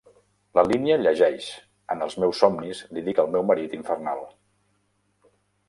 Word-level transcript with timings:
La 0.59 0.61
línia 0.69 0.95
llegeix, 1.01 1.49
En 1.97 2.01
els 2.07 2.17
meus 2.25 2.41
somnis 2.45 2.83
li 2.97 3.05
dic 3.11 3.23
el 3.27 3.31
meu 3.37 3.47
marit 3.53 3.79
infernal. 3.81 4.27